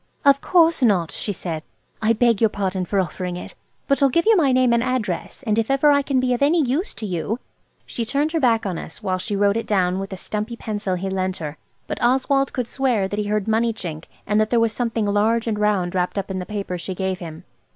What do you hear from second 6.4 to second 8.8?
any use to you–" She turned her back on